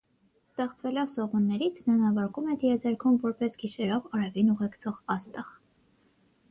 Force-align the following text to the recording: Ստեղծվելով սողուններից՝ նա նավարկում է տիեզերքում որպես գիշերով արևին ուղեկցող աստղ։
Ստեղծվելով 0.51 1.11
սողուններից՝ 1.15 1.77
նա 1.89 1.97
նավարկում 1.99 2.49
է 2.55 2.57
տիեզերքում 2.65 3.21
որպես 3.27 3.61
գիշերով 3.65 4.09
արևին 4.21 4.53
ուղեկցող 4.57 5.01
աստղ։ 5.19 5.55